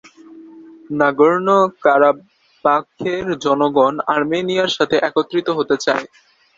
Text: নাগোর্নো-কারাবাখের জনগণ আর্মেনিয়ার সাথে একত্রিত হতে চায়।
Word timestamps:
নাগোর্নো-কারাবাখের 0.91 2.15
জনগণ 3.43 3.93
আর্মেনিয়ার 4.09 4.71
সাথে 4.77 4.95
একত্রিত 5.07 5.47
হতে 5.57 5.75
চায়। 5.77 6.05